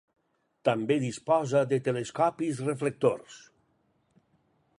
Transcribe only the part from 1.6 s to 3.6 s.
de telescopis reflectors.